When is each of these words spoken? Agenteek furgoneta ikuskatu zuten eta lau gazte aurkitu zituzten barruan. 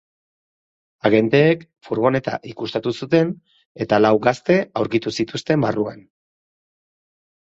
Agenteek 1.09 1.61
furgoneta 1.89 2.37
ikuskatu 2.53 2.93
zuten 3.05 3.35
eta 3.85 3.99
lau 4.01 4.13
gazte 4.27 4.57
aurkitu 4.81 5.13
zituzten 5.21 5.67
barruan. 5.67 6.01